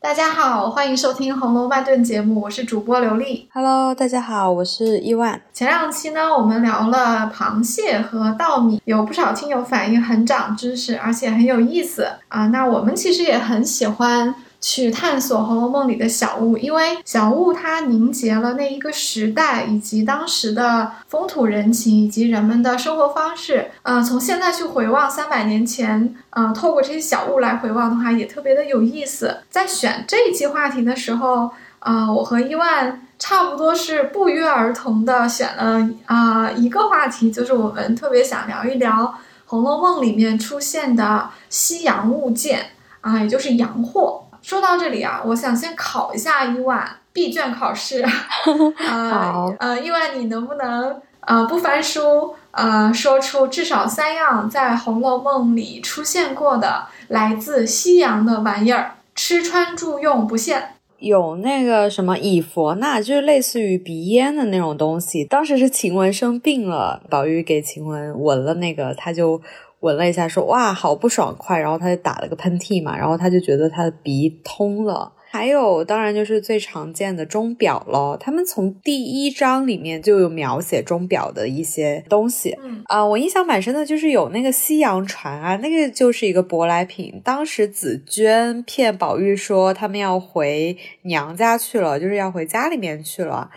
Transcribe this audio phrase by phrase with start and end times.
[0.00, 3.48] 大家好，欢迎收听《红楼慢炖》节目，我是主播刘丽。
[3.52, 5.42] Hello，大家好，我是伊万。
[5.52, 12.46] 前两期呢，我们聊了螃蟹和稻米，有不少听友反映很长知识，而且很有意思啊。
[12.46, 23.70] 那我们其实也很喜欢去探索《红楼梦》里的小物，因为小物它凝结了那一个时代以及当时的风土人情以及人们的生活方式。
[23.82, 29.38] 嗯、从现在去回望三百年前，嗯、透过这些小物来回望的话，也特别的有意思。
[29.48, 39.04] 在选这一期话题的时候，呃，我和伊万差不多是不约而同的选了啊、呃一个话题，就是我们特别想聊一聊
[39.46, 42.70] 《红楼梦》里面出现的西洋物件
[43.00, 44.24] 啊、也就是洋货。
[44.48, 48.02] 说到这里啊，我想先考一下伊万闭卷考试，
[48.88, 60.76] 呃好呃，伊万你能不能呃不翻书呃说出至少三样在《红楼梦》里出现过的来自西洋的玩意儿，吃穿住用不限。
[60.98, 65.26] 有那个什么以佛纳，就是类似于鼻烟的那种东西。
[65.26, 69.40] 当时是晴雯生病了，宝玉给晴雯闻了那个，他就
[69.80, 75.12] 闻了一下说，哇，好不爽快，然后他就打了个喷嚏嘛，然后他就觉得他的鼻通了。
[75.30, 82.56] 还有，当然就是最常见的钟表咯，他们从第一章里面就有描写钟表的一些东西。
[82.64, 87.20] 嗯啊、我印象蛮深的，就是有那个西洋船啊，那个就是一个舶来品。
[87.22, 93.50] 当时紫娟骗宝玉说他们要回娘家去了，就是要回家里面去了。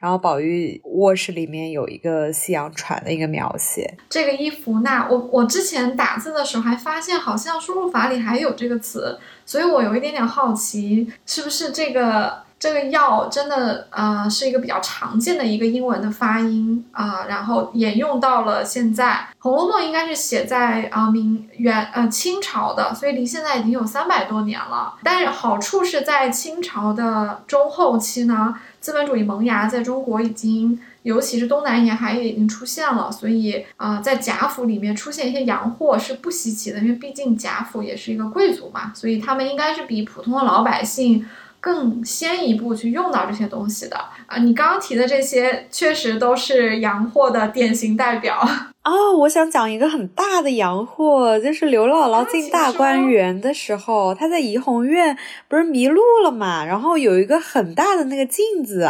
[0.00, 24.94] 然后宝玉卧室里面有一个西洋船的一个描写，这个伊芙娜，我我之前打字的时候还发现，好像输入法里还有这个词，所以我有一点点好奇，是不是这个这个药真的啊、呃是一个比较常见的一个英文的发音啊、然后沿用到了现在，《红楼梦》应该是写在啊、明元呃清朝的，所以离现在已经有三百多年了。
[25.02, 41.26] 但是好处是在清朝的中后期呢，资本主义萌芽在中国已经尤其是东南沿海也已经出现了，所以啊、在贾府里面出现一些洋货是不稀奇的，因为毕竟贾府也是一个贵族嘛，所以他们应该是比普通的老百姓
[41.60, 48.40] 更先一步去用到这些东西的啊、你刚刚提的这些确实都是洋货的典型代表。
[48.82, 55.18] 哦，我想讲一个很大的洋货，就是刘姥姥进大观园的时候， 她在怡红院
[55.48, 58.88] 不是迷路了嘛，然后有一个很大的那个镜子，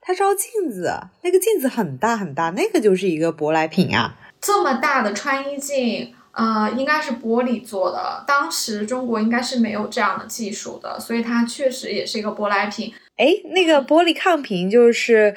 [0.00, 4.14] 她照镜子，那个镜子很大很大，那个就是一个舶来品啊。
[4.40, 8.22] 这么大的穿衣镜，呃，应该是玻璃做的。
[8.26, 12.92] 当时中国应该是没有这样的技术的，所以它确实也是一个舶来品。
[13.16, 15.34] 哎，那个玻璃抗瓶就是，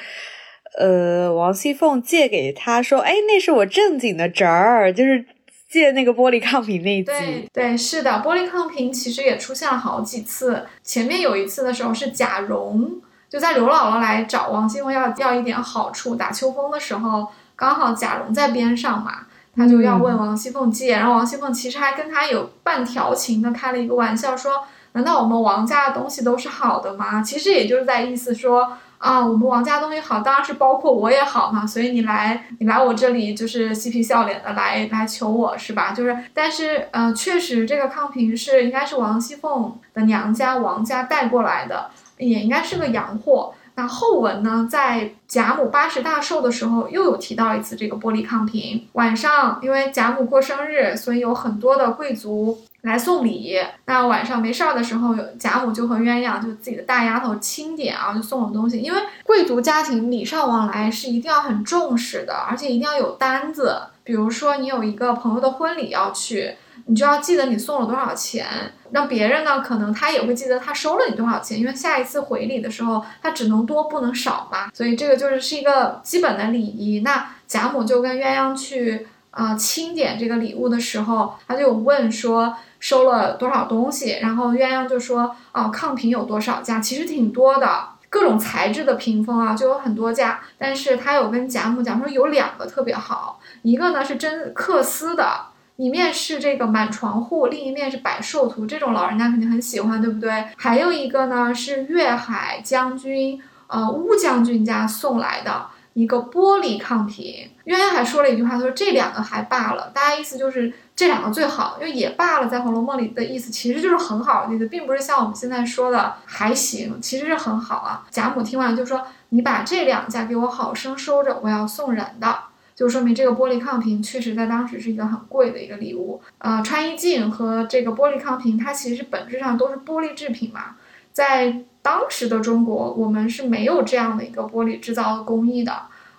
[0.77, 5.23] 呃，王熙凤借给他说，哎，那是我正经的侄儿，就是
[5.69, 7.05] 借那个玻璃抗瓶那一集。
[7.05, 10.65] 对对，是的，玻璃抗瓶其实也出现了好几次。
[10.83, 12.99] 前面有一次的时候是贾蓉，
[13.29, 19.27] 就在刘姥姥来找王熙凤要要一点好处，打秋风的时候，刚好贾蓉在边上嘛。
[19.55, 35.91] 他就要问王熙凤借，然后王熙凤其实还跟他有半调情的开了一个玩笑，说：“难道我们王家的东西都是好的吗？”其实也就是在意思说啊，我们王家东西好，当然是包括我也好嘛，所以你来你来我这里就是嬉皮笑脸的来来求我是吧？
[35.91, 43.53] 就是，但是呃，确实这个抗平是应该是王熙凤的娘家王家带过来的，也应该是个洋货。
[43.79, 48.85] 那后文呢，在贾母八十大寿的时候，又有提到一次这个玻璃抗瓶。
[48.91, 53.57] 晚上，因为贾母过生日，所以有很多的贵族来送礼。
[53.85, 58.79] 那晚上没事儿的时候，贾母就和鸳鸯，就自己的大丫头清点啊，就送了东西。
[58.79, 63.77] 因为贵族家庭礼尚往来是一定要很重视的，而且一定要有单子。
[64.03, 68.45] 比如说，你有一个朋友的婚礼要去，你就要记得你送了多少钱。
[68.91, 74.71] 那别人呢，可能他也会记得他收了你多少钱，因为下一次回礼的时候，他只能多不能少嘛。
[74.73, 77.01] 所以这个就是是一个基本的礼仪。
[77.01, 87.89] 那贾母就跟鸳鸯去啊、清点这个礼物的时候，他就问说收了多少东西，然后鸳鸯就说哦，抗品有多少家，其实挺多的。
[88.11, 95.29] 各种材质的屏风啊，就有很多家，但是他有跟贾母讲说有两个特别好，一个呢是真缂丝的，
[95.79, 100.43] 一面是这个满床户，另一面是百寿图，这种老人家肯定很喜欢，对不对？
[100.57, 107.49] 还有一个呢是粤海将军，呃乌将军家送来的一个玻璃抗瓶。
[107.65, 118.05] 鸳鸯还说了一句话，他说这两个还罢了，大家意思就是这两个最好，因为也罢了，在《红楼梦》里的意思其实就是很好的意思，并不是像我们现在说的还行，其实是很好啊。
[118.11, 122.37] 贾母听完就说：“你把这两家给我好生收着，我要送人的。”
[122.79, 126.21] 就说明这个玻璃抗瓶确实在当时是一个很贵的一个礼物。
[126.37, 130.77] 呃，穿衣镜和这个玻璃抗瓶，它其实本质上都是玻璃制品嘛。
[131.11, 135.73] 在当时的中国，我们是没有这样的一个玻璃制造工艺的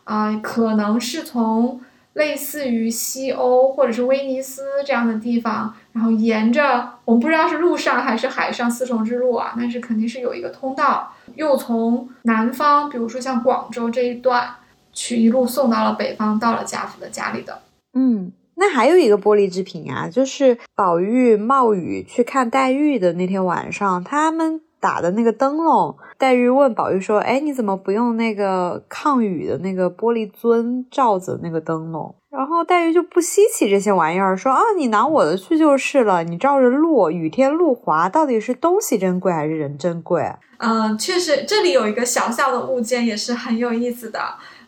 [0.04, 1.80] 啊，可能是从
[2.12, 14.56] 类似于西欧或者是威尼斯这样的地方，然后沿着我们不知道是陆上还是海上丝绸之路啊，但是肯定是有一个通道，又从南方，比如说像广州这一段，
[15.00, 17.58] 去一路送到了北方，到了贾府的家里的。
[17.94, 24.60] 嗯，那还有一个玻璃制品啊，就是宝玉冒雨去看黛玉的那天晚上，他们。
[24.82, 44.18] 打的那个灯笼，黛玉问宝玉说：“哎，你怎么不用那个抗雨的那个玻璃樽罩子那个灯笼？”然后黛玉就不稀奇这些玩意儿，说：“啊，你拿我的去就是了，你照着路，雨天路滑，到底是东西珍贵还是人珍贵？”嗯，确实，这里有一个小小的物件也是很有意思的。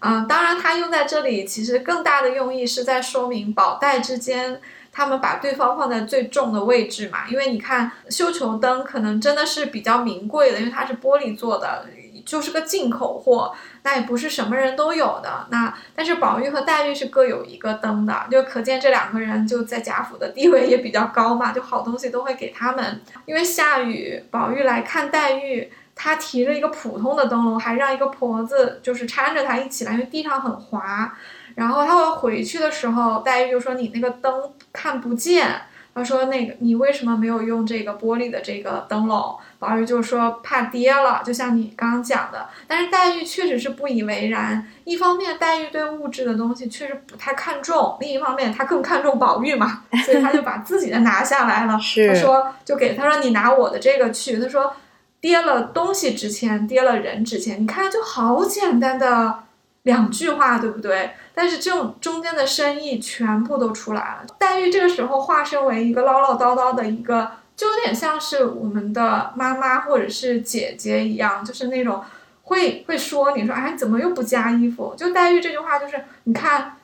[0.03, 4.61] 嗯，当然它用在这里，其实更大的用意是在说明宝黛之间。
[4.95, 11.87] 他们把对方放在最重的位置嘛，因为你看绣球灯可能真的是比较名贵的，因为它是玻璃做的，
[12.27, 13.55] 就是个进口货，
[13.85, 15.47] 那也不是什么人都有的。
[15.51, 23.01] 那但是宝玉和黛玉是各有一个灯的，就可见这两个人就在贾府的地位也比较高嘛，就好东西都会给他们。
[23.25, 31.13] 因为下雨，宝玉来看黛玉，他提着一个普通的灯笼，还让一个婆子就是搀着他一起来，因为地上很滑。
[31.55, 35.49] 然后他回去的时候，黛玉就说：“你那个灯看不见。”
[35.95, 44.67] 他说：“那个你为什么没有用这个玻璃的这个灯笼？”宝玉就说：“怕跌了。”就像你刚刚讲的，但是黛玉确实是不以为然。
[44.85, 51.75] 一方面，黛玉对物质的东西确实不太看重；另一方面，她更看重宝玉嘛，所以她就把自己的拿下来了。
[52.09, 54.75] 他说：“就给他说你拿我的这个去。”他说
[55.23, 59.45] ：“跌了东西值钱，跌了人值钱。”你看，就好简单的
[59.85, 61.13] 两句话，对不对？
[61.35, 64.27] 但是这种中间的深意全部都出来了。
[64.39, 72.03] 黛玉这个时候化身为一个唠唠叨叨的一个，就有点像是我们的妈妈或者是姐姐一样，就是那种
[72.43, 74.93] 会会说你说哎怎么又不加衣服？
[74.97, 76.77] 就黛玉这句话就是你看，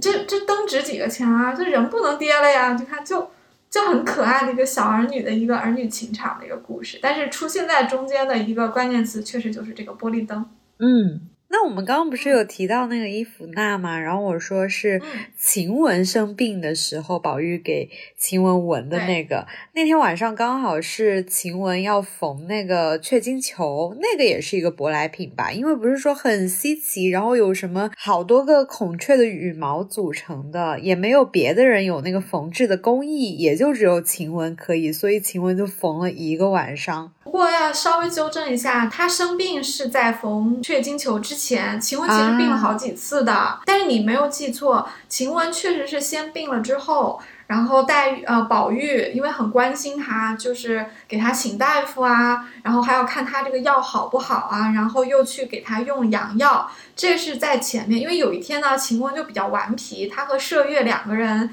[0.00, 1.52] 这这灯值几个钱啊？
[1.52, 2.72] 这人不能跌了呀！
[2.72, 3.30] 你看就
[3.72, 7.00] 就很可爱的一个小儿女的一个儿女情长的一个故事。
[7.02, 10.44] 但是出现在中间的一个关键词确实就是这个玻璃灯。
[10.78, 11.31] 嗯。
[11.52, 14.00] 那我们刚刚不是有提到那个伊芙娜吗？
[14.00, 15.02] 然后我说是
[15.38, 19.46] 晴雯生病的时候，宝玉给晴雯纹的那个。
[19.74, 25.52] 那天晚上刚好是晴雯要缝那个雀金球，那个也是一个舶来品吧？
[25.52, 37.12] 因为不是说很稀奇，然后有什么好多个孔雀的羽毛组成的，也没有别的人有那个缝制的工艺，也就只有晴雯可以，所以晴雯就缝了一个晚上。
[37.22, 41.41] 不过要稍微纠正一下，她生病是在缝雀金球之前。
[41.78, 58.00] 晴雯其实病了好几次的，但是你没有记错，晴雯确实是先病了之后，然后黛玉呃宝玉因为很关心她，就是给她请大夫啊，然后还要看她这个药好不好啊，然后又去给她用阳药，这是在前面。
[58.00, 61.50] 因为有一天呢，晴雯就比较顽皮，她和麝月两个人。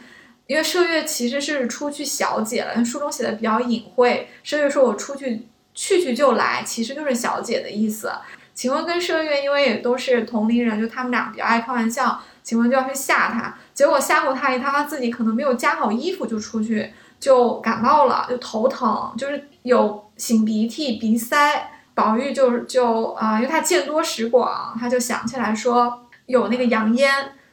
[0.47, 4.27] 因为麝月其实是出去小姐了，书中写的比较隐晦。
[4.44, 5.45] 麝月说：“我出去
[5.75, 8.12] 去去就来，其实就是小姐的意思。”
[8.59, 16.91] 晴雯跟麝月因为也都是同龄人，就他们俩比较爱开玩笑，晴雯就要去吓他，结果吓唬他一趟，他自己可能没有加好衣服就出去，
[17.21, 21.71] 就感冒了，就头疼，就是有擤鼻涕、鼻塞。
[21.94, 27.09] 宝玉就就啊，因为他见多识广，他就想起来说有那个洋烟。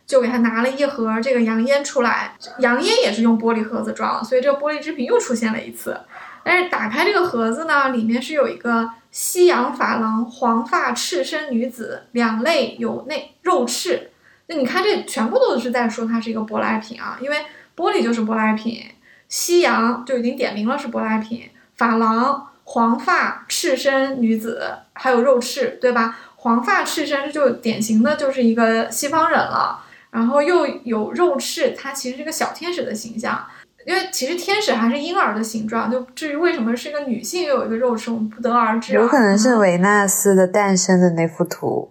[0.07, 5.99] 就给他拿了一盒这个洋烟出来，洋烟也是用玻璃盒子装，所以这个玻璃制品又出现了一次。
[6.45, 14.11] 但是打开这个盒子呢，里面是有一个西洋珐琅黄发赤身女子，两肋有内肉翅。
[14.47, 17.39] 那你看这全部都是在说它是一个舶来品啊，因为
[17.77, 18.81] 玻璃就是舶来品，
[19.29, 26.17] 西洋就已经点名了是舶来品，珐琅黄发赤身女子还有肉翅，对吧？
[26.37, 29.83] 黄发赤身就典型的就是一个西方人了。
[30.17, 33.47] 然后又有肉翅，它其实是个小天使的形象，
[33.87, 38.95] 因为其实天使还是婴儿的形状，就至于为什么是一个女性又有一个肉翅，我们不得而知。
[38.95, 41.91] 有可能是维纳斯的诞生的那幅图，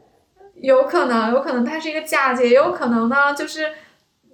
[0.56, 3.68] 有可能，有可能它是一个嫁接，也有可能呢，就是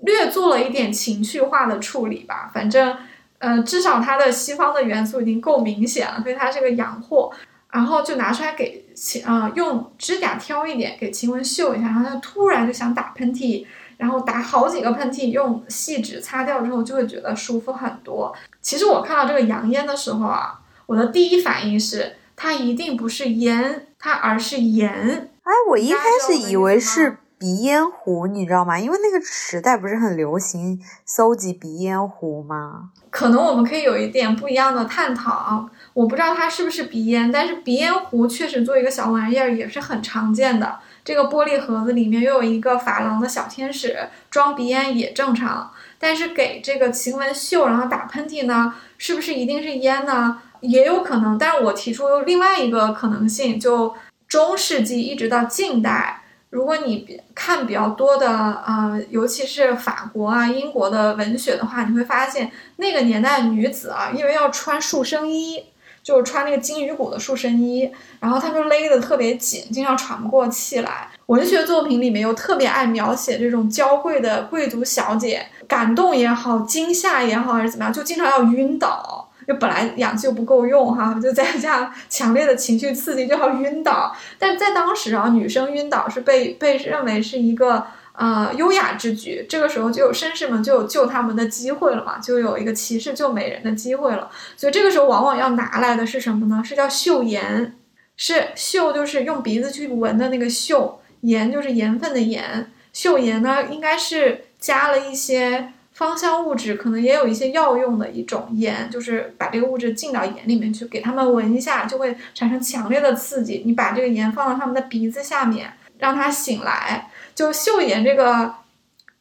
[0.04, 2.50] 略做了一点情趣化的处理吧。
[2.54, 2.96] 反正，
[3.40, 7.30] 呃，至少它的西方的元素已经够明显了，所以它是个洋货。
[7.74, 13.66] 然后就拿出来给晴，呃，用指甲挑一点给晴雯绣一下，然后他突然就想打喷嚏。
[14.02, 18.36] 然后打好几个喷嚏，用细纸擦掉之后，就会觉得舒服很多。
[18.60, 25.30] 其实我看到这个洋烟的时候啊，我的第一反应是它一定不是烟，它而是盐。
[25.44, 28.80] 哎，我一开始以为是鼻烟壶，你知道吗？
[28.80, 32.90] 因为那个时代不是很流行搜集鼻烟壶吗？
[33.12, 35.70] 可能我们可以有一点不一样的探讨啊。
[35.94, 40.80] 我不知道它是不是鼻烟，但是鼻烟壶确实做一个小玩意儿也是很常见的。
[41.04, 43.98] 这个玻璃盒子里面又有一个珐琅的小天使，
[44.30, 45.72] 装鼻烟也正常。
[45.98, 50.42] 但是给这个晴雯嗅，然后打喷嚏呢，是不是一定是烟呢？
[50.62, 51.38] 也有可能。
[51.38, 53.96] 但是我提出另外一个可能性，就
[54.28, 65.66] 中世纪一直到近代，如果你看比较多的呃，尤其是法国啊、英国的文学的话，你会发现那个年代女子啊，因为要穿束身衣。
[66.04, 71.08] 就是穿那个金鱼骨的束身衣，然后他就勒得特别紧，经常喘不过气来。
[71.28, 79.30] 文学作品里面又特别爱描写这种娇贵的贵族小姐，感动也好，惊吓也好，还是怎么样，就经常要晕倒。
[79.48, 84.16] 就本来氧气又不够用哈，就再加上强烈的情绪刺激，就要晕倒。
[84.38, 87.86] 但在当时啊，女生晕倒是被被认为是一个。
[88.22, 94.30] 呃，优雅之举，这个时候就有绅士们就有救他们的机会了嘛，就有一个骑士救美人的机会了。
[94.56, 96.62] 所以这个时候往往要拿来的是什么呢？
[96.64, 97.76] 是叫嗅盐，
[98.16, 102.72] 是嗅就是用鼻子去闻的那个嗅，盐就是盐分的盐。
[102.94, 113.64] 嗅盐呢，应该是加了一些芳香物质，可能也有一些药用的一种盐，就是把这个物质进到盐里面去，给他们闻一下，就会产生强烈的刺激。
[113.66, 117.08] 你把这个盐放到他们的鼻子下面，让他醒来。
[117.34, 118.54] 就秀妍这个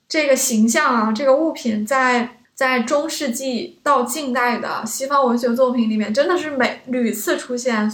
[0.08, 7.90] 这个形象啊，这个物品在在中世纪到近代的西方文学作品里面，真的是每屡次出现，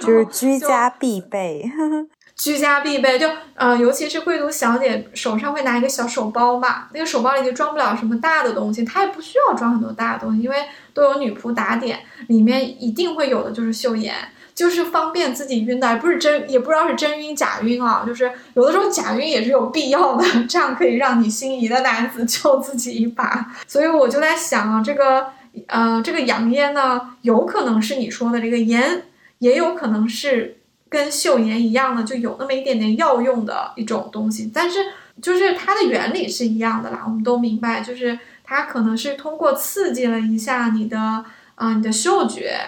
[0.00, 1.70] 就是 居家必备，
[2.34, 3.18] 居家必备。
[3.18, 10.56] 就呃，尤其是贵族小姐手上会拿一个小手包嘛，那个手包里就装不了什么大的东西，她也不需要装很多大的东西，因为
[10.92, 14.14] 都有女仆打点，里面一定会有的就是秀妍。
[14.58, 18.02] 就是方便自己晕的，不是真，也不知道是真晕假晕啊。
[18.04, 23.54] 就是有的时候假晕也是有必要的， 这样可以让你心仪的男子救自己一把。
[23.68, 25.28] 所以我就在想啊，这个
[25.68, 29.04] 呃，这个洋烟呢，有可能是你说的这个烟，
[29.38, 34.50] 也有可能是跟嗅盐一样的，就有那么一点点药用的一种东西。
[34.52, 34.80] 但是
[35.22, 41.24] 就是它的原理是一样的啦，我们都明白，就是它可能是通过刺激了一下你的
[41.54, 42.58] 啊，你的嗅觉。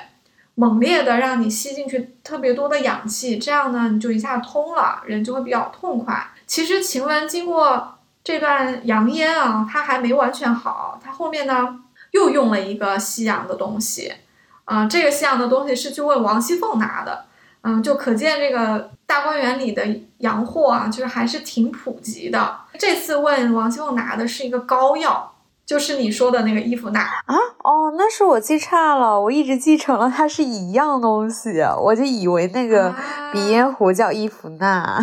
[0.54, 6.30] 猛烈的让你吸进去特别多的氧气，这样呢你就一下通了，人就会比较痛快。
[6.46, 11.80] 其实晴雯经过这段阳烟啊，他还没完全好，他后面呢
[12.10, 14.12] 又用了一个吸氧的东西，
[14.64, 17.24] 啊，这个吸氧的东西是去问王熙凤拿的，
[17.62, 19.82] 嗯，就可见这个大观园里的
[20.18, 22.58] 洋货啊，就是还是挺普及的。
[22.78, 25.32] 这次问王熙凤拿的是一个膏药。
[25.70, 27.36] 就是你说的那个伊芙娜啊？
[27.62, 32.92] 哦，那是我记差了，我一直记成了它是一样东西，我就以为那个
[33.32, 34.98] 鼻烟壶叫伊芙娜，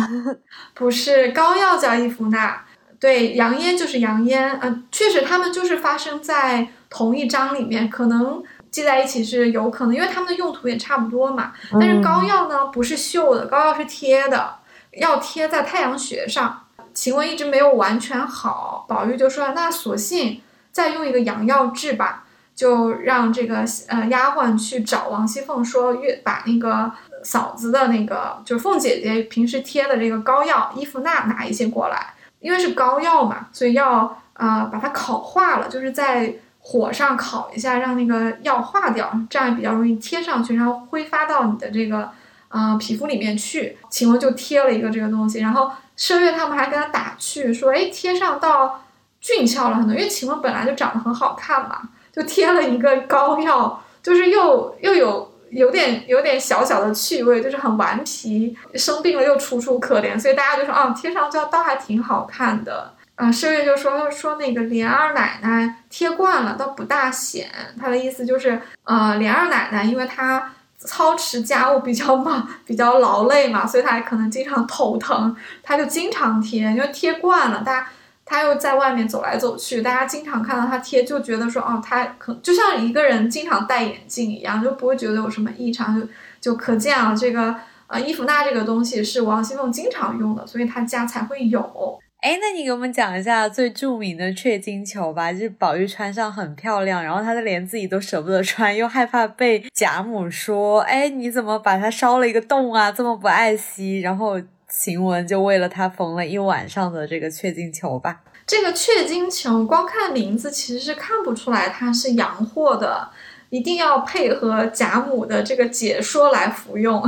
[0.74, 2.66] 不是膏药叫伊芙娜，
[3.00, 11.50] 对，洋烟就是洋烟，嗯，确实他们就是发生在同一章里面，可能记在一起是有可能，因为他们的用途也差不多嘛。
[11.80, 14.56] 但是膏药呢，不是绣的，膏药是贴的，
[14.98, 16.64] 要贴在太阳穴上。
[16.92, 20.42] 晴雯一直没有完全好，宝玉就说那索性。
[20.72, 42.10] 再用一个养药治吧，就让这个呃丫鬟去找王熙凤说，月把那个嫂子的那个就是凤姐姐平时贴的这个膏药伊芙娜拿一些过来，因为是膏药嘛，所以要呃把它烤化了，就是在火上烤一下，让那个药化掉，这样比较容易贴上去，然后挥发到你的这个
[42.48, 43.76] 呃皮肤里面去。
[43.90, 48.82] 晴雯就贴了一个这个东西，然后麝月他们还跟他打趣说，哎，贴上到。
[49.20, 51.80] 俊俏了很多，因为晴雯本来就长得很好看嘛，
[52.12, 62.94] 就贴了一个膏药，就是又又有有点有点小小的趣味，就是很顽皮，生病了又楚楚可怜，所以大家就说啊，贴上去倒还挺好看的。
[63.16, 67.50] 啊，麝月就说说那个莲二奶奶贴惯了，倒不大显。
[67.80, 75.34] 他的意思就是，呃，莲二奶奶因为她操持家务比较忙，比较劳累嘛，所以她可能经常头疼，
[75.64, 77.88] 她就经常贴，因为贴惯了，大家。
[78.30, 86.06] 他又在外面走来走去，大家经常看到他贴，就觉得说，哦，他可就像一个人经常戴眼镜一样，就不会觉得有什么异常，就
[86.38, 87.54] 就可见啊，这个
[87.86, 91.98] 呃伊芙娜这个东西是王熙凤经常用的，所以他家才会有。
[92.20, 104.38] 哎，那你给我们讲一下最著名的雀金球吧，就是宝玉穿上很漂亮，然后他的连自己都舍不得穿，又害怕被贾母说，哎，你怎么把它烧了一个洞啊，这么不爱惜，然后。
[104.68, 108.20] 晴雯就为了他缝了一晚上的这个雀金球吧。
[108.46, 113.08] 这个雀金球，光看名字其实是看不出来它是洋货的
[113.50, 117.02] 一定要配合贾母的这个解说来服用，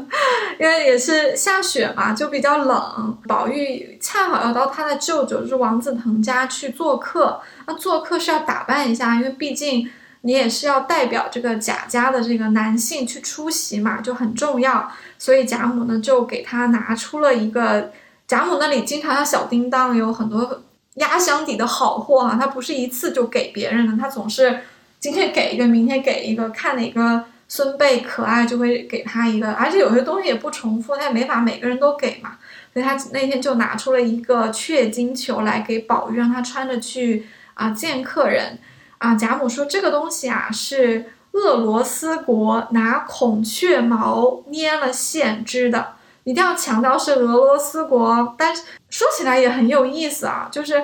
[0.60, 3.18] 因为也是下雪嘛，就比较冷。
[3.26, 9.90] 宝玉恰好要到他的舅舅就是王子腾家去做客，那做客是要打扮一下，因为毕竟
[10.26, 14.90] 你也是要代表这个贾家的这个男性去出席嘛，就很重要。
[15.16, 17.92] 所以贾母呢就给他拿出了一个，
[18.26, 20.62] 贾母那里经常要小叮当有很多
[20.94, 24.60] 压箱底的好货啊，他不是一次就给别人的，他总是。
[24.98, 32.38] 今天给一个，明天给一个，看哪个孙辈可爱就会给他一个，而且有些东西也不重复，他也没法每个人都给嘛。
[32.72, 38.58] 所以他那天就拿出了一个雀金球来给宝玉，让他穿着去啊见客人。
[38.98, 48.34] 啊，贾母说这个东西啊是俄罗斯国拿孔雀毛捏了线织的，一定要强调是俄罗斯国。
[48.38, 50.82] 但是说起来也很有意思啊，就是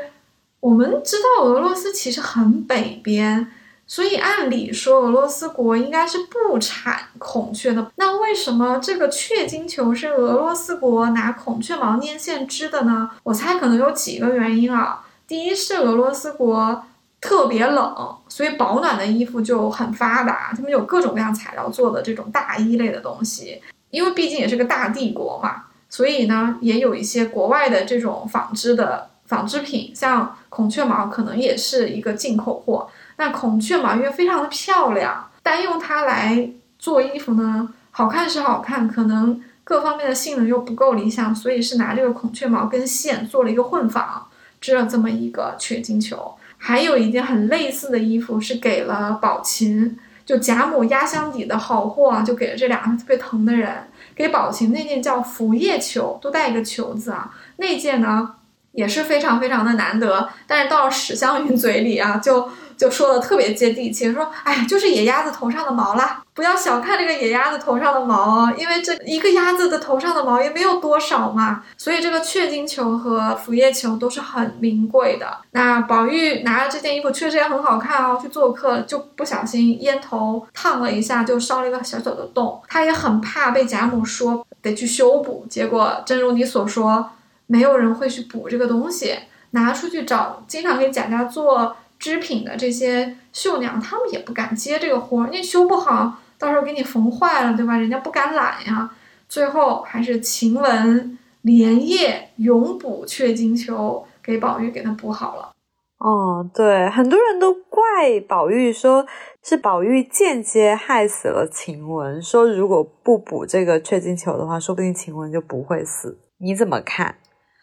[0.61, 3.51] 我们知道俄罗斯其实很北边。
[3.85, 7.93] 所以按理说，俄罗斯国应该是不产孔雀的。
[7.97, 13.11] 那为什么这个雀金球是俄罗斯国拿孔雀毛粘线织的呢？
[13.25, 15.05] 我猜可能有几个原因啊。
[15.27, 16.85] 第一是俄罗斯国
[17.23, 23.63] 特别冷，所以保暖的衣服就很发达，他们有各种各样材料做的这种大衣类的东西。
[23.91, 32.89] 因为毕竟也是个大帝国嘛，所以呢，也有一些国外的这种纺织的纺织品，像孔雀毛可能也是一个进口货。
[33.19, 44.27] 那孔雀毛因为非常的漂亮，单用它来做衣服呢，好看是好看，可能各方面的性能又不够理想，所以是拿这个孔雀毛跟线做了一个混纺，
[44.61, 46.35] 织了这么一个雀金球。
[46.65, 53.69] 还有一件很类似的衣服是给了宝琴，就贾母压箱底的好货啊，就给了这两个特别疼的人。
[54.15, 58.37] 给宝琴那件叫拂叶球，都带一个球字啊，那件呢
[58.73, 62.49] 也是非常非常的难得，但是到了史湘云嘴里啊，就。
[62.75, 75.29] 就说的特别接地气，说哎，就是野鸭子头上的毛啦，不要小看这个野鸭子头上的毛哦，因为这一个鸭子的头上的毛也没有多少嘛，所以这个雀金球和拂叶球都是很名贵的。
[75.53, 87.11] 那宝玉拿着这件衣服确实也很好看哦，去做客就不小心烟头烫了一下，就烧了一个小小的洞，他也很怕被贾母说得去修补，结果正如你所说，
[87.47, 89.15] 没有人会去补这个东西，
[89.51, 91.77] 拿出去找经常给贾家做。
[91.99, 97.79] 织品的这些绣娘，她们也不敢接这个活儿，你修不好，到时候给你缝坏了，对吧？
[97.79, 98.91] 人家不敢揽呀。
[99.29, 105.53] 最后还是晴雯连夜永补雀金球，给宝玉给他补好了。
[105.99, 109.07] 哦，对，很多人都怪宝玉，说
[109.41, 116.19] 是宝玉间接害死了晴雯，说如果不补这个雀金球的话，说不定晴雯就不会死。
[116.39, 117.15] 你怎么看？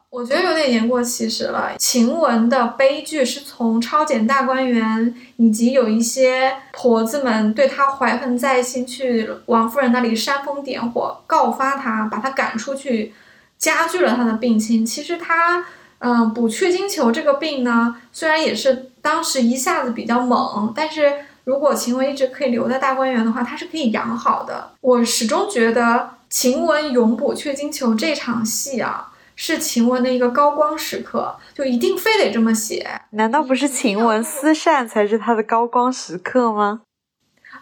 [0.09, 1.75] 我觉得有点言过其实了。
[1.77, 13.13] 晴雯的悲剧是从超检大观园以及有一些婆子们对她怀恨在心，去王夫人那里煽风点火，告发她，把她赶出去，
[13.59, 14.83] 加剧了她的病情。
[14.83, 15.63] 其实她，
[15.99, 24.71] 嗯，补雀金球这个病呢，虽然也是当时一下子比较猛，但是如果晴雯一直可以留在大观园的话，她是可以养好的。
[24.81, 29.05] 我始终觉得晴雯永补雀金球这场戏啊。
[29.41, 32.85] 是晴雯的一个高光时刻，就一定非得这么写？
[33.11, 36.81] 难道不是晴雯思善才是她的高光时刻吗？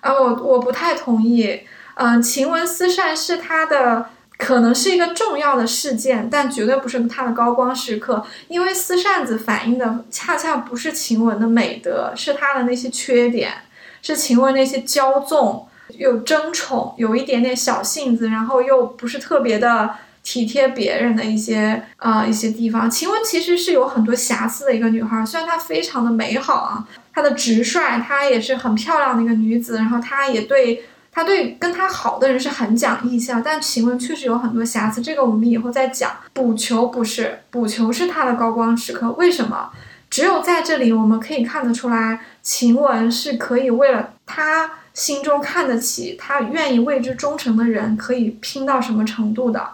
[0.01, 1.61] 啊，我我不太同意。
[1.93, 4.09] 嗯，晴雯思善是她的，
[4.39, 8.25] 可能是一个重要的事件，但绝对不是她的高光时刻。
[8.47, 13.53] 因为思扇子反映的恰恰不是晴雯的美德，是她的那些缺点，
[14.01, 19.91] 是晴雯那些骄纵、又争宠、有一点点小性子，然后又不是特别的。
[20.27, 36.11] 体贴别人的一些呃一些地方，晴雯其实是有很多瑕疵的一个女孩，虽然她非常的美好啊，她的直率，她也是很漂亮的一个女子，然后她也对她对跟她好的人是很讲义气啊，但晴雯确实有很多瑕疵，这个我们以后再讲。
[36.33, 39.69] 补球不是，补球是她的高光时刻，为什么？
[40.09, 49.65] 只有在这里我们可以看得出来，晴雯是可以为了她心中看得起、她愿意为之忠诚的人，可以拼到什么程度的。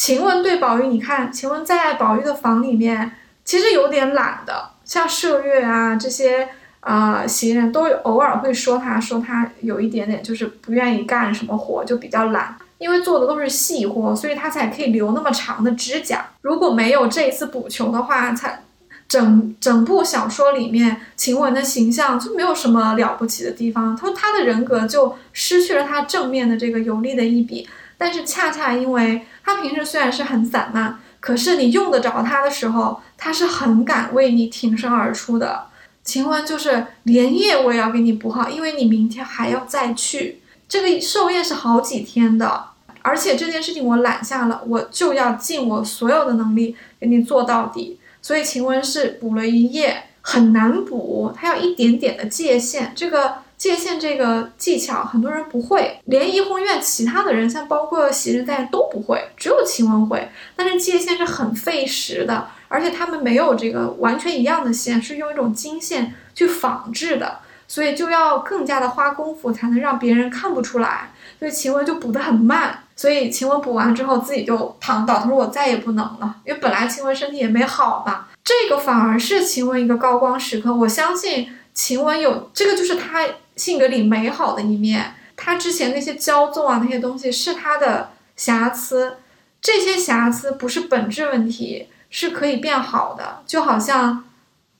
[0.00, 3.12] 晴雯对宝玉，你看，晴雯在宝玉的房里面，
[3.44, 6.48] 其实有点懒的，像麝月啊这些
[6.80, 12.56] 啊袭人，都偶尔会说他，说他有一点点就是不愿意干什么活，就比较懒。
[12.78, 16.30] 因为做的都是细活，所以他才可以留那么长的指甲。
[16.40, 18.62] 如果没有这一次补球的话，才
[19.06, 27.68] 整整部小说里面晴雯的形象就没有什么了不起的地方，他他的人格就失去了他正面的这个有力的一笔。
[28.00, 35.66] 但是恰恰因为他平时虽然是很散漫，可是你用得着他的时候，他是很敢为你挺身而出的。
[36.02, 40.40] 晴雯就是连夜我也要给你补好，因为你明天还要再去。
[40.66, 42.64] 这个寿宴是好几天的，
[43.02, 47.98] 而且这件事情我揽下了，我就要尽我所有的能力给你做到底。
[48.22, 52.92] 所以晴雯是补了一夜，很难补，它要一点点的界限。
[52.96, 60.30] 这个界限这个技巧，很多人不会，连怡红院其他的人，像包括袭人在都不会，只有晴雯会。
[60.56, 71.12] 但是界限是很费时的，而且他们没有这个完全一样的线，是用一种金线去仿制的，所以就要更加的花功夫，才能让别人看不出来。
[71.38, 72.84] 所以晴雯就补得很慢。
[72.96, 78.28] 所以晴雯补完之后，自己就躺倒，她说我再也不能了，因为本来晴雯身体也没好嘛。
[78.42, 80.74] 这个反而是晴雯一个高光时刻。
[80.74, 83.22] 我相信晴雯有这个，就是她
[83.60, 85.14] 性格里美好的一面。
[85.36, 89.18] 他之前那些骄纵啊，那些东西是他的瑕疵，
[89.60, 93.42] 这些瑕疵不是本质问题，是可以变好的。
[93.46, 94.24] 就好像，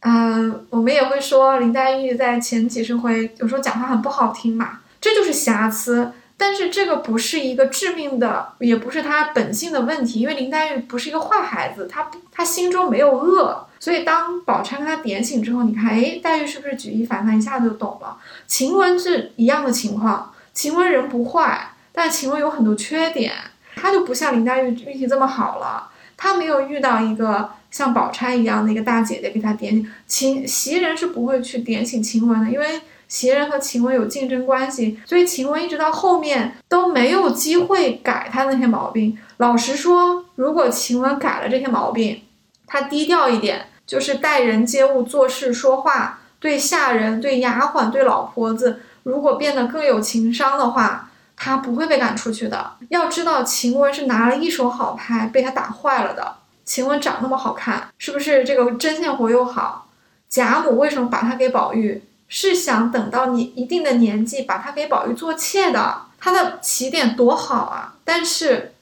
[0.00, 6.12] 嗯，我们也会说林黛玉在前几十回有时候讲话很不好听嘛，这就是瑕疵。
[6.38, 18.16] 但是这个不是一个致命的，也不是他本性的问题，因为林黛玉不是一个坏孩子，她她心中没有恶，所以当宝钗跟她点醒之后，你看，哎，黛玉是不是举一反三，一下子就懂了？
[18.46, 23.32] 晴雯是一样的情况，晴雯人不坏，但晴雯有很多缺点，
[23.74, 32.80] 她就不像林黛玉运气这么好了，她没有遇到一个像宝钗一样的一个大姐姐给她点醒，晴袭人是不会去点醒晴雯的，因为。
[33.10, 39.18] 袭人和晴雯有竞争关系，所以晴雯一直到后面都没有机会改她那些毛病。
[39.38, 42.22] 老实说，如果晴雯改了这些毛病，
[42.68, 52.74] 她低调一点，就是待人接物、做事说话，对下人、对丫鬟、对老婆子，如果变得更有情商的话，她不会被赶出去的。
[52.90, 56.37] 要知道，晴雯是拿了一手好牌被他打坏了的。
[56.64, 59.88] 晴雯长那么好看，是不是这个针线活又好？
[60.29, 62.05] 贾母为什么把她给宝玉？
[62.29, 66.03] 是想等到你一定的年纪，把她给宝玉做妾的。
[66.20, 67.94] 她的起点多好啊！
[68.05, 68.72] 但是，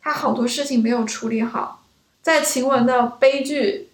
[0.00, 1.82] 她好多事情没有处理好。
[2.22, 3.90] 在晴雯的悲剧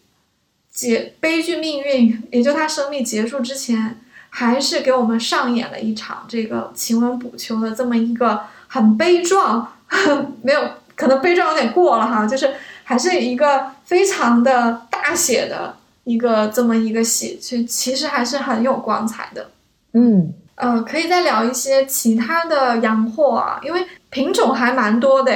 [0.72, 9.72] 结悲剧命运，也就他生命结束之前，还是给我们上演了一场这个晴雯补秋的这么一个很悲壮，
[10.42, 10.61] 没有
[10.94, 12.54] 可能悲壮有点过了哈，就是
[12.85, 15.76] 还是一个非常的大写的。
[16.04, 19.50] 一个这么一个喜剧其实还是很有光彩的。
[19.92, 25.33] 嗯，呃，可以再聊一些其他的洋货啊，因为品种还蛮多的。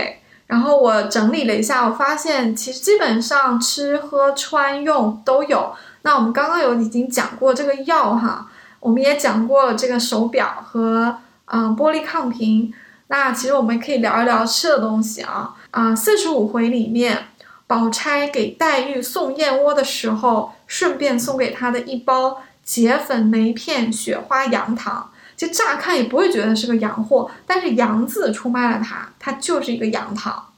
[0.54, 5.72] 然后我整理了一下，我发现其实基本上吃喝穿用都有。
[6.02, 8.46] 那我们刚刚有已经讲过这个药哈，
[8.78, 12.72] 我们也讲过这个手表和嗯玻璃抗瓶。
[13.08, 17.26] 那其实我们可以聊一聊吃的东西啊啊，四十五回里面。
[17.66, 30.52] 宝钗给黛玉送燕窝的时候，顺便送给她的一包结粉梅片雪花羊糖，就乍看也不会觉得是个洋货，但是“洋”字出卖了它，它就是一个洋糖，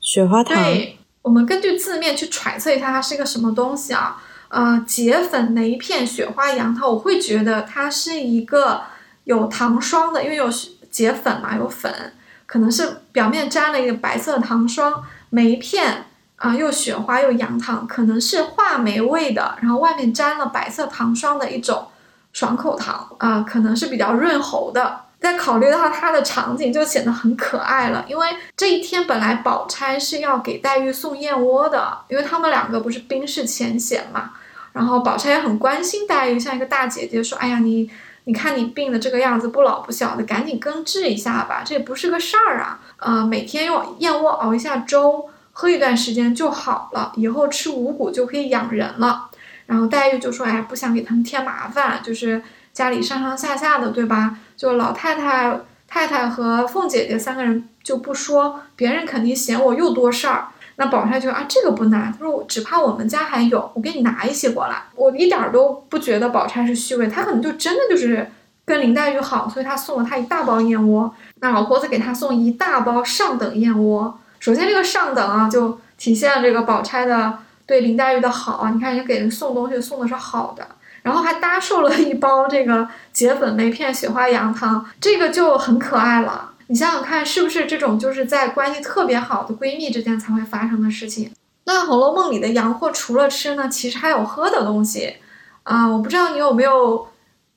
[0.00, 0.54] 雪花糖。
[0.54, 4.22] 对，我们根据字面去揣测一下，它是一个什么东西啊？
[4.48, 8.82] 呃，结粉梅片雪花洋糖，我会觉得它是一个
[9.24, 10.48] 有糖霜的，因为有
[10.90, 12.12] 结粉嘛，有粉，
[12.46, 16.06] 可能是表面沾了一个白色的糖霜，梅片。
[16.36, 21.86] 啊，又雪花又洋糖，可能是话梅味的，然后外面沾了白色糖霜的一种
[22.32, 25.00] 爽口糖啊，可能是比较润喉的。
[25.20, 28.04] 再考虑到它的场景，就显得很可爱了。
[28.08, 34.32] 因为这一天本来宝钗是要给黛玉送燕窝的，因为他们两个不是冰释前嫌嘛。
[34.72, 37.88] 然后宝钗也很关心黛玉，像一个大姐姐说：“哎呀，你
[38.24, 42.80] 你看你病的这个样子，不老不小的，赶紧根治一下吧，这也不是个事儿啊。
[42.96, 49.28] 呃，每天用燕窝熬一下粥。”喝一段时间就好了，以后吃五谷就可以养人了。
[49.66, 54.38] 然后黛玉就说：“哎，不想给他们添麻烦，就是家里上上下下的，对吧？
[54.56, 60.48] 就老太太、太太和凤姐姐三个人就不说，别人肯定嫌我又多事儿。
[60.76, 64.82] 那宝钗就：啊，这个不难，他说只怕我们家还有，我给你拿一些过来。
[64.94, 68.30] 我一点都不觉得宝钗是虚伪，她可能就真的就是
[68.64, 71.14] 跟林黛玉好，所以她送了她一大包燕窝。
[71.40, 78.70] 那老婆子给她送一大包上等燕窝。”首先，这个上等啊，就体现了这个宝钗的对林黛玉的好啊。
[78.70, 80.66] 你看，人给人送东西送的是好的，
[81.02, 86.50] 然后还搭售了一包这个结粉梅片雪花羊汤，这个就很可爱了。
[86.68, 91.30] 你想想看，是不是这种就是在关系特别好的闺蜜之间才会发生的事情？
[91.64, 95.16] 那《红楼梦》里的洋货除了吃呢，其实还有喝的东西
[95.64, 95.86] 啊。
[95.86, 97.06] 我不知道你有没有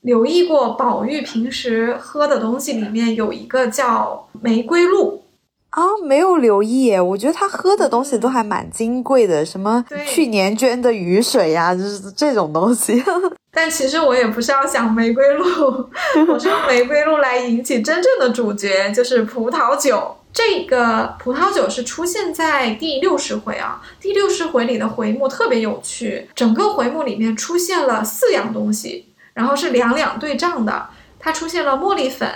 [0.02, 5.24] 留意过，宝玉平时喝的东西里面有一个叫玫瑰露。
[5.70, 6.96] 啊，没有留意。
[6.96, 13.02] 我觉得他喝的东西都还蛮金贵的，什么去年捐的雨水呀，就是这种东西。
[13.52, 15.88] 但其实我也不是要想玫瑰露，
[16.28, 20.16] 我是用玫瑰露来引起真正的主角，就是葡萄酒。
[20.32, 30.88] 这个葡萄酒是出现在第六十回啊，第六十回里的回目特别有趣，整个回目里面出现了四样东西，然后是两两对仗的。
[31.18, 32.28] 它出现了茉莉粉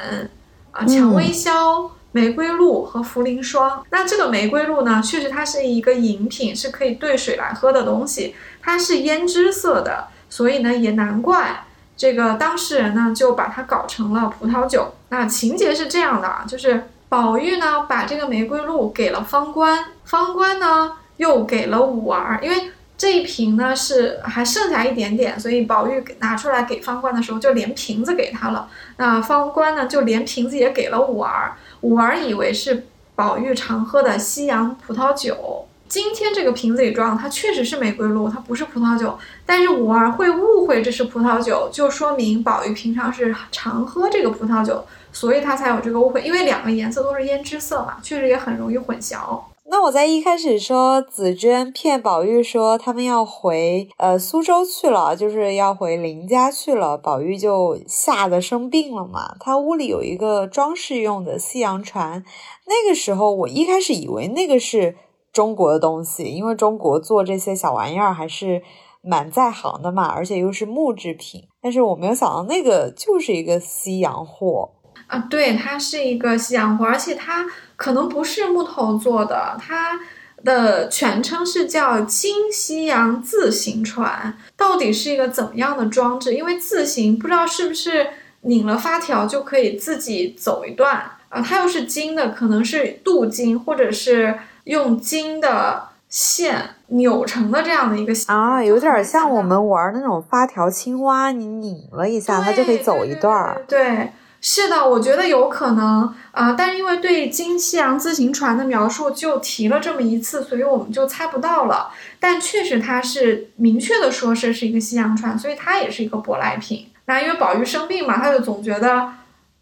[0.71, 3.85] 啊、蔷薇香、玫瑰露和茯苓霜。
[3.91, 11.65] 那这个玫瑰露呢，确实它是一个饮品，是可以兑水来喝的东西，它是胭脂色的，所以呢也难怪
[11.97, 14.95] 这个当事人呢就把它搞成了葡萄酒。
[15.09, 16.85] 那情节是这样的啊，就是。
[17.11, 28.69] 宝玉呢，把这个玫瑰露给了方官，方官呢又给了五儿，因为这一瓶呢是还剩下一点点，所以宝玉拿出来给方官的时候，就连瓶子给他了。
[28.99, 35.67] 那方官呢，就连瓶子也给了五儿，五儿以为是宝玉常喝的西洋葡萄酒。
[35.89, 39.19] 今天这个瓶子里装的，它确实是玫瑰露，它不是葡萄酒。
[39.45, 46.23] 但是五儿会误会这是葡萄酒，就说明宝玉平常是常喝这个葡萄酒，所以他才有这个误会。
[46.23, 49.41] 因为两个颜色都是胭脂色嘛，确实也很容易混淆。
[49.71, 59.37] 那我在一开始说紫娟骗宝玉说他们要回呃苏州去了，就是要回林家去了，宝玉就吓得生病了嘛。
[59.41, 62.25] 他屋里有一个装饰用的西洋船，
[62.67, 64.97] 那个时候我一开始以为那个是。
[65.33, 68.65] 中国的东西，因为中国做这些小玩意儿还是
[69.01, 71.45] 蛮在行的嘛，而且又是木制品。
[71.63, 74.73] 但是我没有想到那个就是一个西洋货
[75.11, 77.45] 啊，对，它是一个西洋货，而且它
[77.77, 79.99] 可能不是木头做的，它
[80.45, 84.35] 的全称是叫金西洋自行船。
[84.57, 86.35] 到底是一个怎么样的装置？
[86.35, 88.07] 因为自行不知道是不是
[88.43, 91.43] 拧了发条就可以自己走一段啊？
[91.43, 94.39] 它又是金的，可能是镀金或者是。
[94.65, 103.63] 用金的线扭成的这样的一个啊，有点像我们玩那种发条青蛙，你拧了一下，它就可以走一段儿。
[103.67, 111.91] 对，是的，我觉得有可能啊，但是因为对金西洋自行船的描述就提了这么一次，所以我们就猜不到了。
[112.19, 116.91] 但确实它是明确的说是是一个西洋船，所以它也是一个舶来品。
[117.07, 119.13] 那因为宝玉生病嘛，他就总觉得。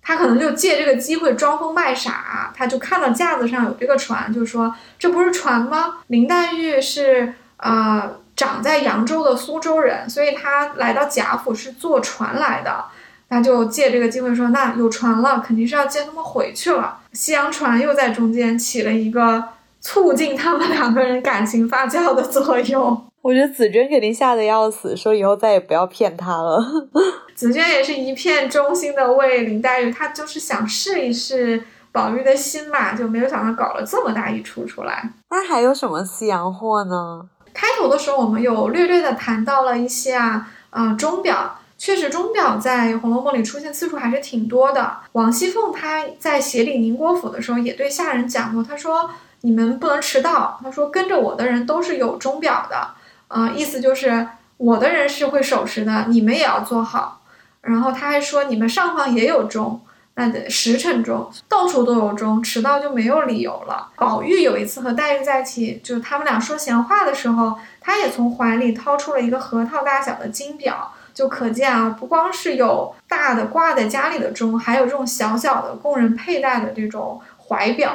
[0.01, 5.99] 他可能就借这个机会装疯卖傻，他就看到架子上有这个船，就说这不是船吗？
[6.07, 12.87] 林黛玉是呃长在扬州的苏州人，所以他来到贾府是坐船来的，
[13.29, 16.99] 他就借这个机会说，那有船了，肯定是要接他们回去了。
[17.13, 19.43] 西洋船又在中间起了一个
[19.81, 23.05] 促进他们两个人感情发酵的作用。
[23.21, 26.59] 我觉得紫娟肯定吓得要死，说以后再也不要骗他了。
[27.35, 31.63] 紫娟也是一片忠心的为林黛玉，她就是想试一试
[31.93, 35.11] 宝玉的心嘛，就没有想到搞了这么大一出出来。
[35.31, 37.29] 那还有什么西洋货呢？
[37.53, 44.99] 开头的时候我们有略略的谈到了一些啊，啊钟表，确实钟表在《红楼梦》里出现次数还是挺多的。
[45.13, 49.09] 王熙凤她在协理宁国府的时候也对下人讲过，她说
[49.43, 52.89] 你们不能迟到，她说跟着我的人都是有钟表的。
[53.29, 57.21] 啊，意思就是我的人是会守时的，你们也要做好。
[57.61, 59.81] 然后他还说，你们上方也有钟，
[60.15, 63.91] 那得时辰钟，到处都有钟，迟到就没有理由了。
[63.97, 77.91] 宝玉有一次和黛玉在一起，就是他们俩说闲话的时候，他也从怀里掏出了一个核桃大小的金表，就可见啊，不光是有大的挂在家里的钟，还有这种小小的供人佩戴的这种怀表。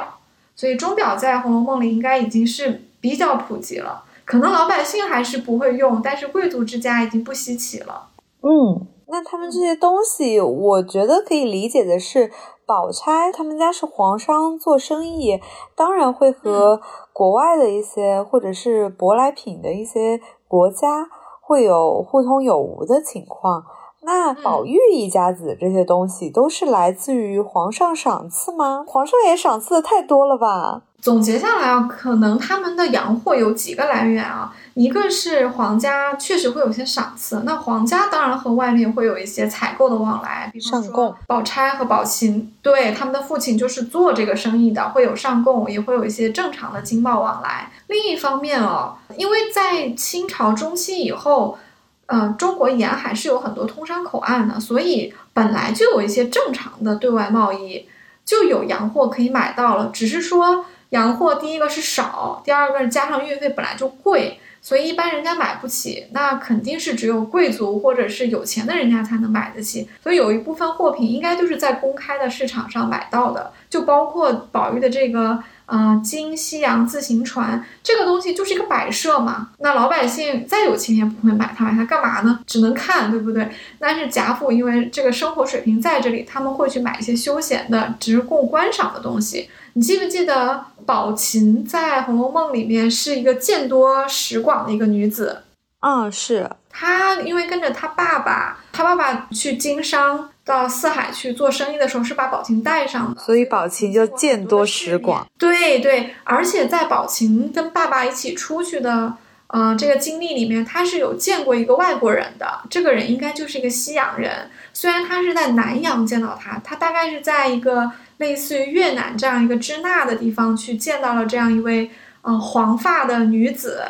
[0.54, 4.04] 所以钟表在《红楼梦》里应该已经是比较普及了。
[4.26, 8.08] 可能老百姓还是不会用，但是贵族之家已经不稀奇了。
[8.42, 12.30] 嗯，那他们这些东西，我觉得可以理解的是，
[12.66, 15.40] 宝钗他们家是皇商做生意，
[15.74, 16.78] 当然会和
[17.14, 21.08] 国外的一些或者是舶来品的一些国家
[21.46, 23.64] 会有互通有无的情况。
[24.04, 28.84] 那宝玉一家子这些东西都是来自于皇上赏赐吗？
[28.86, 30.82] 皇上也赏赐的太多了吧？
[31.00, 47.70] 总结下来啊，可能他们的洋货有几个来源啊，一个是皇家确实会有些赏赐，那皇家当然和外面会有一些采购的往来，比方说宝钗和宝琴，对他们的父亲就是做这个生意的，会有上贡，也会有一些正常的经贸往来。
[47.88, 51.58] 另一方面哦，因为在清朝中期以后，
[52.06, 57.86] 嗯，中国沿海是有很多通商口岸的，所以本来就有一些正常的对外贸易，
[58.24, 60.64] 就有洋货可以买到了，只是说。
[60.90, 64.38] 洋货第一个是少，第二个是加上运费本来就贵。
[64.66, 69.86] 所以一般人家买不起，那肯定是只有贵族或者是有钱的人家才能买得起。
[70.02, 79.50] 所以有一部分货品应该就是在公开的市场上买到的，就包括宝玉的这个呃金西洋自行船，这个东西就是一个摆设嘛。
[79.58, 82.40] 那老百姓再有钱也不会买它，买它干嘛呢？
[82.46, 83.46] 只能看，对不对？
[83.78, 89.50] 但是贾府因为这个生活水平在这里，他们会去买一些休闲的、只供观赏的东西。
[89.76, 95.42] 你记不记得宝琴在《红楼梦》里面是一个见多识广的一个女子？
[95.80, 105.26] 嗯，是她因为跟着她爸爸，她爸爸去经商到四海去做生意的时候，是把宝琴带上的，所以宝琴就见多识广。
[105.36, 109.14] 对对，而且在宝琴跟爸爸一起出去的，
[109.48, 114.48] 呃，这个经历里面，他是有见过一个外国人的，这个人应该就是一个西洋人。
[114.72, 117.90] 虽然他是在南洋见到他，他大概是在一个。
[118.18, 121.90] 类似于越南这样一个支那的地方，去见到了这样一位
[122.22, 123.82] 呃黄发的女子，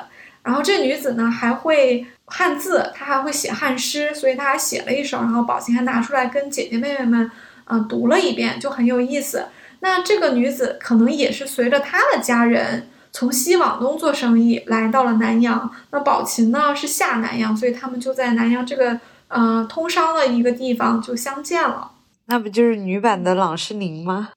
[0.43, 7.31] 然后这女子呢还会汉字，她还会写汉诗，所以她还写了一首，然后宝琴还拿出来跟姐姐妹妹们
[7.67, 9.47] 嗯读了一遍，就很有意思。
[9.81, 21.91] 那这个女子可能也是随着她的家人从西往东做生意来到了南阳，那宝琴呢是下南阳，所以他们就在南阳这个呃通商的一个地方就相见了。
[22.27, 24.31] 那不就是女版的朗世宁吗？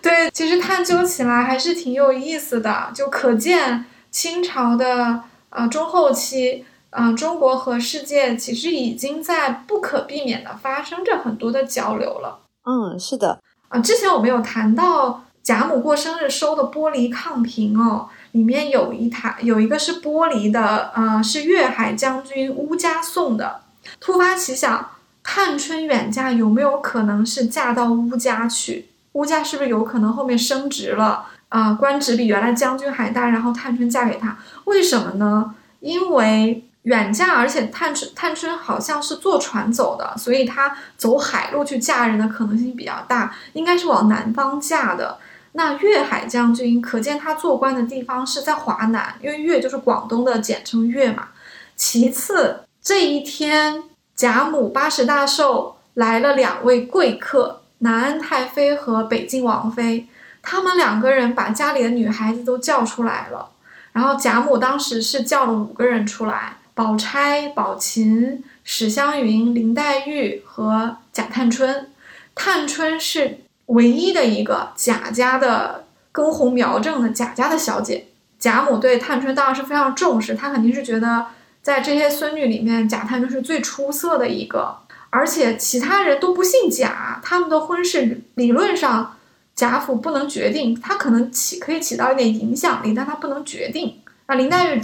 [0.00, 12.40] 对，其实探究起来还是挺有意思的，就可见清朝的呃中后期，呃中国和世界其实已经在不可避免的发生着很多的交流了。
[12.64, 13.40] 嗯，是的。
[13.68, 23.62] 啊，之前我们有谈到贾母过生日收的玻璃炕瓶哦，里面有一台，有一个是玻璃的，呃，是粤海将军乌家送的。
[23.98, 24.90] 突发奇想。
[25.24, 28.88] 探春远嫁有没有可能是嫁到乌家去？
[29.12, 31.74] 乌家是不是有可能后面升职了啊？
[31.74, 35.54] 官职比原来将军还大，然后探春嫁给他，为什么呢？
[35.80, 45.18] 因为远嫁，而且探春探春好像是坐船走的，所以她走海路去嫁人的可能性比较大，应该是往南方嫁的。
[45.52, 51.28] 那粤海将军，可见他做官的地方是在华南，因为粤就是广东的简称粤嘛。
[51.76, 53.84] 其次，这一天。
[54.22, 60.06] 贾母八十大寿来了两位贵客，南安太妃和北静王妃。
[60.40, 63.48] 他们两个人把家里的女孩子都叫出来了。
[63.90, 71.90] 然后贾母当时是叫了五个人出来：宝钗、宝琴、史湘云、林黛玉和贾探春。
[72.36, 78.06] 探春是唯一的一个贾家的根红苗正的贾家的小姐。
[78.38, 81.26] 贾母对探春当然是非常重视，她肯定是觉得。
[81.62, 84.76] 在这些孙女里面，贾探春是最出色的一个，
[85.10, 89.16] 而且其他人都不姓贾，他们的婚事理论上
[89.54, 93.98] 贾府不能决定，他可能起可以起到一点影响力，但他不能决定。
[94.26, 94.80] 那林黛玉，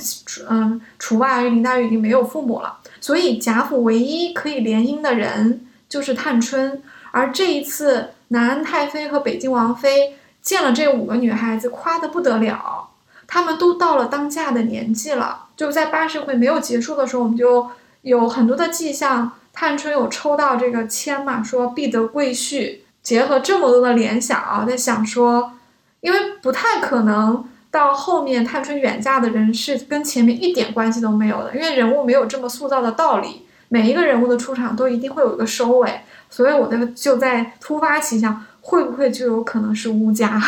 [0.49, 6.83] 嗯，除外，因为林黛玉已经没有父母了，所以贾府唯一可以联姻的人就是探春。
[7.11, 12.88] 而这一次，南安太妃和北静王妃见了这五个女孩子，夸得不得了，
[13.29, 15.45] 他们都到了当嫁的年纪了。
[15.57, 17.69] 就在八十回没有结束的时候，我们就
[18.03, 19.31] 有很多的迹象。
[19.53, 22.79] 探春有抽到这个签嘛，说必得贵婿。
[23.03, 25.53] 结合这么多的联想啊，在想说，
[26.01, 33.47] 因为不太可能到后面探春远嫁的人是跟前面一点关系都没有的，因为人物没有这么塑造的道理。
[33.69, 40.41] 每一个人物的出场都一定会有一个收尾，所以我的就在突发奇想，会不会就有可能是乌家？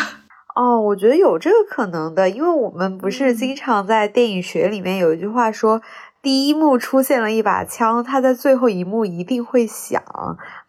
[0.53, 5.81] 哦，我觉得有这个可能的，因为我们不是经常在电影学里面有一句话说，
[6.21, 10.03] 第一幕出现了一把枪，它在最后一幕一定会响。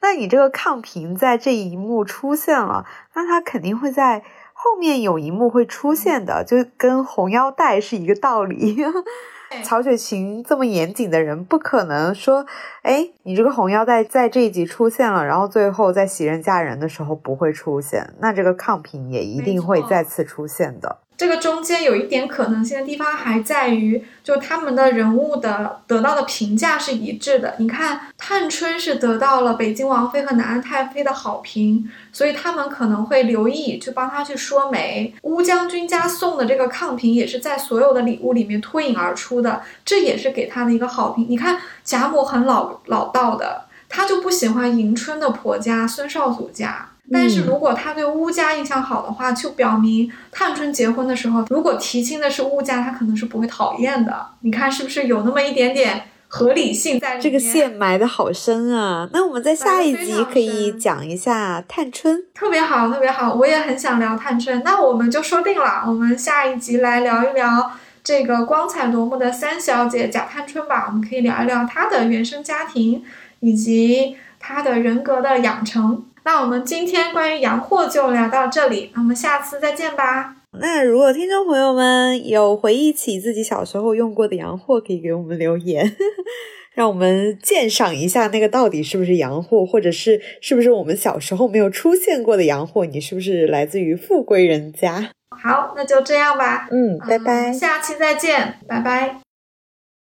[0.01, 8.77] 那你这个抗瓶在这一幕出现了，那它肯定会在后面有一幕会出现的，就跟红腰带是一个道理。
[9.63, 12.47] 曹雪芹这么严谨的人，不可能说，
[12.83, 21.02] 哎，你这个红腰带在这一集出现了，然后最后在袭人嫁人的时候不会出现，那这个抗品也一定会再次出现的。
[21.17, 27.55] 这个中间有一点可能性的地方还在于，就他们的人物的得到的评价是一致的。
[27.59, 35.15] 你看，探春是得到了北京王妃和南安太妃的好评，所以他们可能会留意去帮他去说媒。
[35.23, 41.27] 乌将军家送的这个抗瓶也是在所有的礼物里面脱颖而出的，这也是给他的一个好评。
[41.29, 46.89] 你看，贾母很老老道的，她就不喜欢迎春的婆家孙少祖家。
[47.13, 54.27] 但是如果他对乌家印象好的话，就表明探春结婚的时候，如果提亲的是乌家，他可能是不会讨厌的。
[54.41, 57.23] 你看是不是有那么一点点合理性在里面。
[57.23, 59.09] 这个线埋的好深啊！
[59.13, 64.63] 那我们在下一集可以讲一下探春，特别好，特别好，我也很想聊探春。
[64.65, 67.71] 那我们就说定了，我们下一集来聊一聊
[68.03, 70.87] 这个光彩夺目的三小姐贾探春吧。
[70.89, 73.05] 我们可以聊一聊她的原生家庭
[73.41, 76.07] 以及她的人格的养成。
[76.25, 80.37] 那我们今天关于洋货就聊到这里，那我们下次再见吧。
[80.61, 85.97] 那如果听众朋友们有回忆起自己小时候用过的洋货，可以给我们留言，
[86.75, 92.85] 让我们鉴赏一下那个到底是不是洋货，或者是是不是我们小时候没有出现过的洋货？
[92.85, 95.11] 你是不是来自于富贵人家？
[95.43, 96.69] 好，那就这样吧。
[96.71, 99.17] 嗯，拜拜，下期再见，拜拜。